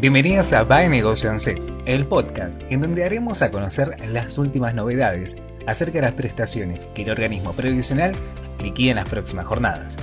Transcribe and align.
Bienvenidos 0.00 0.54
a 0.54 0.64
By 0.64 0.88
Negocio 0.88 1.30
ANSES, 1.30 1.74
el 1.84 2.06
podcast 2.06 2.62
en 2.70 2.80
donde 2.80 3.04
haremos 3.04 3.42
a 3.42 3.50
conocer 3.50 3.96
las 4.08 4.38
últimas 4.38 4.74
novedades 4.74 5.36
acerca 5.66 5.98
de 5.98 6.06
las 6.06 6.14
prestaciones 6.14 6.86
que 6.94 7.02
el 7.02 7.10
organismo 7.10 7.52
previsional 7.52 8.14
liquida 8.62 8.92
en 8.92 8.96
las 8.96 9.10
próximas 9.10 9.44
jornadas. 9.44 9.98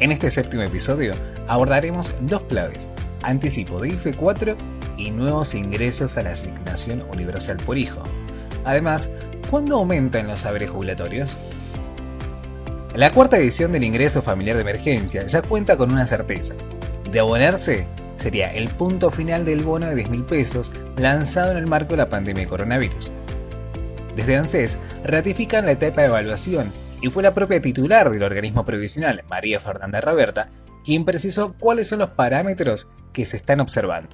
En 0.00 0.10
este 0.10 0.32
séptimo 0.32 0.64
episodio 0.64 1.14
abordaremos 1.46 2.12
dos 2.22 2.42
claves, 2.48 2.90
anticipo 3.22 3.80
de 3.80 3.90
IFE 3.90 4.14
4 4.14 4.56
y 4.96 5.12
nuevos 5.12 5.54
ingresos 5.54 6.18
a 6.18 6.24
la 6.24 6.32
asignación 6.32 7.04
universal 7.14 7.58
por 7.58 7.78
hijo. 7.78 8.02
Además, 8.64 9.12
¿cuándo 9.48 9.76
aumentan 9.76 10.26
los 10.26 10.40
saberes 10.40 10.70
jubilatorios? 10.70 11.38
La 12.96 13.12
cuarta 13.12 13.38
edición 13.38 13.70
del 13.70 13.84
ingreso 13.84 14.22
familiar 14.22 14.56
de 14.56 14.62
emergencia 14.62 15.24
ya 15.24 15.40
cuenta 15.40 15.76
con 15.76 15.92
una 15.92 16.04
certeza. 16.04 16.54
De 17.12 17.20
abonarse, 17.20 17.86
sería 18.20 18.52
el 18.52 18.68
punto 18.68 19.10
final 19.10 19.44
del 19.44 19.62
bono 19.62 19.86
de 19.86 19.94
10 19.94 20.10
mil 20.10 20.24
pesos 20.24 20.72
lanzado 20.96 21.52
en 21.52 21.56
el 21.56 21.66
marco 21.66 21.92
de 21.92 21.98
la 21.98 22.08
pandemia 22.08 22.44
de 22.44 22.48
coronavirus. 22.48 23.12
Desde 24.14 24.36
ANSES 24.36 24.78
ratifican 25.04 25.64
la 25.64 25.72
etapa 25.72 26.02
de 26.02 26.08
evaluación 26.08 26.72
y 27.00 27.08
fue 27.08 27.22
la 27.22 27.32
propia 27.32 27.62
titular 27.62 28.10
del 28.10 28.22
organismo 28.22 28.64
previsional, 28.64 29.24
María 29.28 29.58
Fernanda 29.58 30.00
Raberta, 30.00 30.50
quien 30.84 31.04
precisó 31.04 31.54
cuáles 31.54 31.88
son 31.88 32.00
los 32.00 32.10
parámetros 32.10 32.88
que 33.12 33.24
se 33.24 33.38
están 33.38 33.60
observando. 33.60 34.10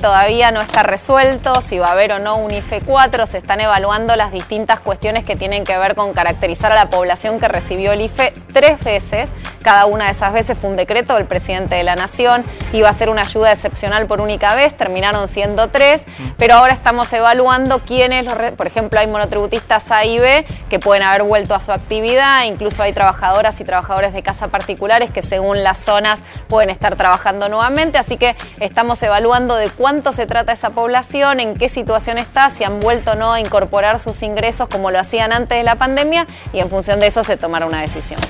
Todavía 0.00 0.50
no 0.50 0.62
está 0.62 0.82
resuelto 0.82 1.52
si 1.60 1.78
va 1.78 1.88
a 1.88 1.92
haber 1.92 2.12
o 2.12 2.18
no 2.18 2.36
un 2.36 2.50
IFE 2.50 2.80
4, 2.80 3.26
se 3.26 3.36
están 3.36 3.60
evaluando 3.60 4.16
las 4.16 4.32
distintas 4.32 4.80
cuestiones 4.80 5.26
que 5.26 5.36
tienen 5.36 5.62
que 5.62 5.76
ver 5.76 5.94
con 5.94 6.14
caracterizar 6.14 6.72
a 6.72 6.74
la 6.74 6.88
población 6.88 7.38
que 7.38 7.48
recibió 7.48 7.92
el 7.92 8.00
IFE 8.00 8.32
tres 8.50 8.80
veces. 8.80 9.28
Cada 9.62 9.84
una 9.84 10.06
de 10.06 10.12
esas 10.12 10.32
veces 10.32 10.56
fue 10.58 10.70
un 10.70 10.76
decreto 10.76 11.16
del 11.16 11.26
presidente 11.26 11.74
de 11.74 11.82
la 11.82 11.94
Nación, 11.94 12.44
iba 12.72 12.88
a 12.88 12.92
ser 12.94 13.10
una 13.10 13.22
ayuda 13.22 13.52
excepcional 13.52 14.06
por 14.06 14.22
única 14.22 14.54
vez, 14.54 14.74
terminaron 14.74 15.28
siendo 15.28 15.68
tres, 15.68 16.00
pero 16.38 16.54
ahora 16.54 16.72
estamos 16.72 17.12
evaluando 17.12 17.80
quiénes, 17.80 18.24
los, 18.24 18.32
por 18.56 18.66
ejemplo, 18.66 18.98
hay 18.98 19.06
monotributistas 19.06 19.90
A 19.90 20.06
y 20.06 20.18
B 20.18 20.46
que 20.70 20.78
pueden 20.78 21.02
haber 21.02 21.24
vuelto 21.24 21.54
a 21.54 21.60
su 21.60 21.72
actividad, 21.72 22.44
incluso 22.44 22.82
hay 22.82 22.94
trabajadoras 22.94 23.60
y 23.60 23.64
trabajadores 23.64 24.14
de 24.14 24.22
casa 24.22 24.48
particulares 24.48 25.10
que 25.10 25.20
según 25.20 25.62
las 25.62 25.76
zonas 25.76 26.20
pueden 26.48 26.70
estar 26.70 26.96
trabajando 26.96 27.50
nuevamente, 27.50 27.98
así 27.98 28.16
que 28.16 28.36
estamos 28.60 29.02
evaluando 29.02 29.56
de 29.56 29.68
cuánto 29.68 29.89
se 30.12 30.24
trata 30.24 30.52
esa 30.52 30.70
población, 30.70 31.40
en 31.40 31.54
qué 31.54 31.68
situación 31.68 32.16
está, 32.16 32.50
si 32.50 32.62
han 32.62 32.78
vuelto 32.78 33.12
o 33.12 33.14
no 33.16 33.32
a 33.32 33.40
incorporar 33.40 33.98
sus 33.98 34.22
ingresos 34.22 34.68
como 34.68 34.92
lo 34.92 35.00
hacían 35.00 35.32
antes 35.32 35.58
de 35.58 35.64
la 35.64 35.74
pandemia 35.74 36.28
y 36.52 36.60
en 36.60 36.70
función 36.70 37.00
de 37.00 37.08
eso 37.08 37.24
se 37.24 37.36
tomará 37.36 37.66
una 37.66 37.80
decisión. 37.80 38.20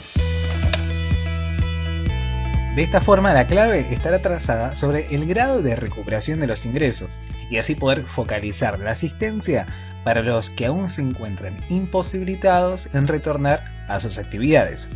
De 2.74 2.82
esta 2.82 3.02
forma, 3.02 3.34
la 3.34 3.46
clave 3.46 3.86
estará 3.90 4.22
trazada 4.22 4.74
sobre 4.74 5.14
el 5.14 5.26
grado 5.26 5.60
de 5.60 5.76
recuperación 5.76 6.40
de 6.40 6.46
los 6.46 6.64
ingresos 6.64 7.20
y 7.50 7.58
así 7.58 7.74
poder 7.74 8.04
focalizar 8.04 8.78
la 8.78 8.92
asistencia 8.92 9.66
para 10.02 10.22
los 10.22 10.48
que 10.48 10.64
aún 10.64 10.88
se 10.88 11.02
encuentran 11.02 11.62
imposibilitados 11.68 12.94
en 12.94 13.06
retornar 13.06 13.64
a 13.86 14.00
sus 14.00 14.16
actividades. 14.16 14.88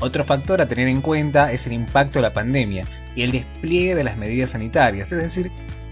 Otro 0.00 0.24
factor 0.24 0.60
a 0.60 0.66
tener 0.66 0.88
en 0.88 1.00
cuenta 1.00 1.52
es 1.52 1.66
el 1.68 1.74
impacto 1.74 2.18
de 2.18 2.22
la 2.22 2.32
pandemia 2.32 2.86
y 3.14 3.22
el 3.22 3.32
despliegue 3.32 3.94
de 3.94 4.04
las 4.04 4.16
medidas 4.16 4.50
sanitarias, 4.50 5.12
es 5.12 5.22
decir, 5.22 5.50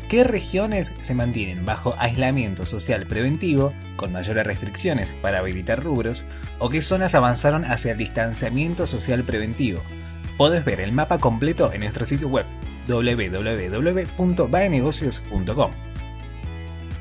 qué 0.08 0.24
regiones 0.24 0.96
se 1.00 1.14
mantienen 1.14 1.64
bajo 1.64 1.94
aislamiento 1.98 2.64
social 2.64 3.06
preventivo 3.06 3.72
con 3.96 4.12
mayores 4.12 4.46
restricciones 4.46 5.12
para 5.12 5.38
habilitar 5.38 5.82
rubros 5.82 6.26
o 6.58 6.70
qué 6.70 6.82
zonas 6.82 7.14
avanzaron 7.14 7.64
hacia 7.64 7.92
el 7.92 7.98
distanciamiento 7.98 8.86
social 8.86 9.24
preventivo 9.24 9.82
Puedes 10.38 10.64
ver 10.64 10.80
el 10.80 10.92
mapa 10.92 11.18
completo 11.18 11.70
en 11.72 11.80
nuestro 11.80 12.06
sitio 12.06 12.28
web 12.28 12.46
www.baenegocios.com. 12.86 15.70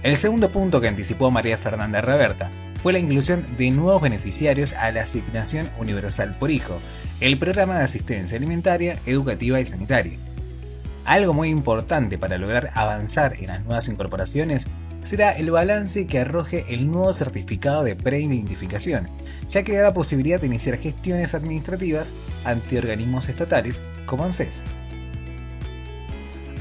El 0.01 0.17
segundo 0.17 0.51
punto 0.51 0.81
que 0.81 0.87
anticipó 0.87 1.29
María 1.29 1.59
Fernanda 1.59 2.01
Reverta 2.01 2.49
fue 2.87 2.93
la 2.93 2.99
inclusión 2.99 3.45
de 3.57 3.69
nuevos 3.69 4.01
beneficiarios 4.01 4.71
a 4.71 4.89
la 4.93 5.01
asignación 5.01 5.69
universal 5.77 6.37
por 6.39 6.51
hijo, 6.51 6.79
el 7.19 7.37
programa 7.37 7.77
de 7.77 7.83
asistencia 7.83 8.37
alimentaria, 8.37 9.01
educativa 9.05 9.59
y 9.59 9.65
sanitaria. 9.65 10.17
Algo 11.03 11.33
muy 11.33 11.49
importante 11.49 12.17
para 12.17 12.37
lograr 12.37 12.71
avanzar 12.75 13.35
en 13.41 13.47
las 13.47 13.65
nuevas 13.65 13.89
incorporaciones 13.89 14.67
será 15.01 15.31
el 15.33 15.51
balance 15.51 16.07
que 16.07 16.19
arroje 16.19 16.63
el 16.69 16.89
nuevo 16.89 17.11
certificado 17.11 17.83
de 17.83 17.97
preidentificación, 17.97 19.09
ya 19.49 19.63
que 19.63 19.73
da 19.73 19.83
la 19.83 19.93
posibilidad 19.93 20.39
de 20.39 20.47
iniciar 20.47 20.77
gestiones 20.77 21.35
administrativas 21.35 22.13
ante 22.45 22.77
organismos 22.77 23.27
estatales 23.27 23.81
como 24.05 24.23
ANSES. 24.23 24.63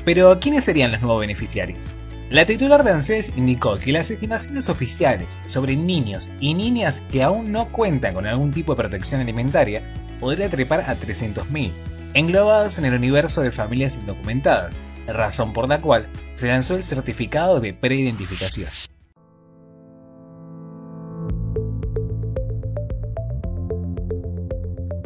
Pero, 0.05 0.41
¿quiénes 0.41 0.65
serían 0.65 0.91
los 0.91 1.03
nuevos 1.03 1.21
beneficiarios? 1.21 1.93
La 2.29 2.45
titular 2.45 2.83
de 2.83 2.91
ANSES 2.91 3.37
indicó 3.37 3.79
que 3.79 3.93
las 3.93 4.11
estimaciones 4.11 4.69
oficiales 4.69 5.39
sobre 5.45 5.77
niños 5.77 6.33
y 6.41 6.55
niñas 6.55 7.05
que 7.09 7.23
aún 7.23 7.53
no 7.53 7.71
cuentan 7.71 8.15
con 8.15 8.27
algún 8.27 8.51
tipo 8.51 8.73
de 8.73 8.83
protección 8.83 9.21
alimentaria 9.21 9.95
podría 10.19 10.51
trepar 10.51 10.81
a 10.81 10.99
300.000, 10.99 11.71
englobados 12.15 12.81
en 12.81 12.87
el 12.87 12.95
universo 12.95 13.43
de 13.43 13.53
familias 13.53 13.97
indocumentadas, 13.97 14.83
razón 15.07 15.53
por 15.53 15.69
la 15.69 15.81
cual 15.81 16.09
se 16.35 16.49
lanzó 16.49 16.75
el 16.75 16.83
certificado 16.83 17.61
de 17.61 17.75
preidentificación. 17.75 18.71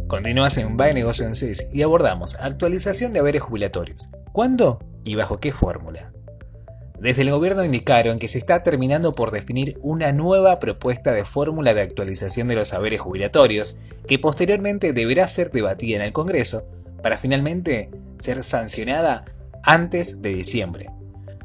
Continúas 0.07 0.57
en 0.57 0.79
By 0.79 0.95
Negocio 0.95 1.27
en 1.27 1.35
CES 1.35 1.69
y 1.71 1.83
abordamos 1.83 2.37
actualización 2.37 3.13
de 3.13 3.19
haberes 3.19 3.43
jubilatorios. 3.43 4.09
¿Cuándo 4.33 4.79
y 5.05 5.17
bajo 5.17 5.39
qué 5.39 5.53
fórmula? 5.53 6.13
Desde 7.01 7.23
el 7.23 7.31
gobierno 7.31 7.65
indicaron 7.65 8.19
que 8.19 8.29
se 8.29 8.37
está 8.37 8.63
terminando 8.63 9.15
por 9.15 9.31
definir 9.31 9.79
una 9.81 10.13
nueva 10.13 10.61
propuesta 10.61 11.13
de 11.13 11.25
fórmula 11.25 11.73
de 11.73 11.81
actualización 11.81 12.47
de 12.47 12.57
los 12.57 12.69
saberes 12.69 13.01
jubilatorios, 13.01 13.79
que 14.07 14.19
posteriormente 14.19 14.93
deberá 14.93 15.27
ser 15.27 15.51
debatida 15.51 15.97
en 15.97 16.03
el 16.03 16.13
Congreso 16.13 16.63
para 17.03 17.17
finalmente 17.17 17.91
ser 18.19 18.45
sancionada 18.45 19.25
antes 19.63 20.21
de 20.21 20.35
diciembre. 20.35 20.91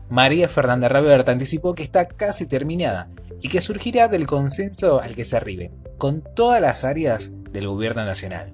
María 0.10 0.50
Fernanda 0.50 0.90
Raberta 0.90 1.32
anticipó 1.32 1.74
que 1.74 1.84
está 1.84 2.06
casi 2.06 2.48
terminada 2.48 3.10
y 3.42 3.48
que 3.48 3.62
surgirá 3.62 4.10
del 4.10 4.28
consenso 4.28 5.00
al 5.00 5.16
que 5.16 5.24
se 5.24 5.38
arribe 5.38 5.72
con 5.98 6.22
todas 6.36 6.60
las 6.60 6.84
áreas 6.84 7.32
del 7.52 7.70
gobierno 7.70 8.04
nacional. 8.04 8.52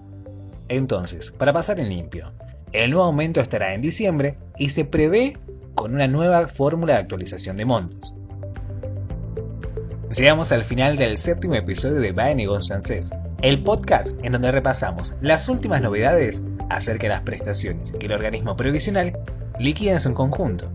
Entonces, 0.67 1.31
para 1.31 1.51
pasar 1.51 1.79
en 1.79 1.89
limpio, 1.89 2.31
el 2.73 2.91
nuevo 2.91 3.05
aumento 3.05 3.41
estará 3.41 3.73
en 3.73 3.81
diciembre 3.81 4.37
y 4.57 4.69
se 4.69 4.85
prevé 4.85 5.37
con 5.75 5.93
una 5.93 6.07
nueva 6.07 6.47
fórmula 6.47 6.93
de 6.93 6.99
actualización 6.99 7.57
de 7.57 7.65
montos. 7.65 8.17
Llegamos 10.15 10.51
al 10.51 10.65
final 10.65 10.97
del 10.97 11.17
séptimo 11.17 11.55
episodio 11.55 12.01
de 12.01 12.11
Buy 12.11 12.35
Negocios 12.35 13.13
el 13.41 13.63
podcast 13.63 14.17
en 14.23 14.33
donde 14.33 14.51
repasamos 14.51 15.15
las 15.21 15.49
últimas 15.49 15.81
novedades 15.81 16.45
acerca 16.69 17.03
de 17.03 17.13
las 17.13 17.21
prestaciones 17.21 17.93
que 17.93 18.05
el 18.05 18.11
organismo 18.11 18.55
previsional 18.55 19.17
liquida 19.59 19.93
en 19.93 19.99
su 19.99 20.13
conjunto. 20.13 20.71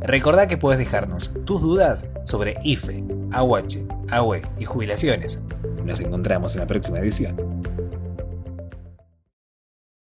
Recordá 0.00 0.46
que 0.46 0.58
puedes 0.58 0.78
dejarnos 0.78 1.32
tus 1.44 1.62
dudas 1.62 2.12
sobre 2.24 2.56
IFE, 2.62 3.02
AUH, 3.32 3.86
AUE 4.10 4.42
y 4.58 4.64
jubilaciones. 4.64 5.42
Nos 5.84 6.00
encontramos 6.00 6.54
en 6.54 6.60
la 6.60 6.66
próxima 6.66 6.98
edición. 6.98 7.36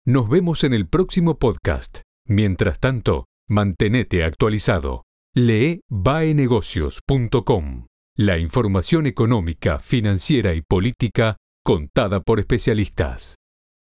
Nos 0.06 0.28
vemos 0.30 0.64
en 0.64 0.74
el 0.74 0.88
próximo 0.88 1.38
podcast. 1.38 2.02
Mientras 2.28 2.80
tanto, 2.80 3.28
mantenete 3.54 4.24
actualizado. 4.24 5.06
Lee 5.36 5.82
baenegocios.com. 5.90 7.88
La 8.18 8.38
información 8.38 9.08
económica, 9.08 9.80
financiera 9.80 10.54
y 10.54 10.62
política 10.62 11.38
contada 11.64 12.20
por 12.20 12.40
especialistas. 12.40 13.36